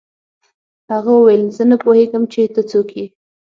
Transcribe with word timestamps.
هغه 0.91 1.11
وویل 1.15 1.43
زه 1.57 1.63
نه 1.71 1.75
پوهېږم 1.83 2.23
چې 2.33 2.41
ته 2.55 2.61
څوک 2.71 2.87
یې 2.99 3.05